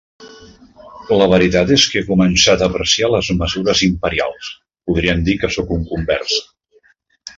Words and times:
La 1.19 1.25
veritat 1.33 1.73
és 1.75 1.83
que 1.91 1.99
he 2.01 2.07
començat 2.07 2.63
a 2.63 2.69
apreciar 2.73 3.09
les 3.17 3.29
mesures 3.43 3.83
imperials. 3.89 4.51
Podríem 4.91 5.23
dir 5.29 5.37
que 5.45 5.51
sóc 5.57 5.75
un 5.77 5.85
convers. 5.93 6.41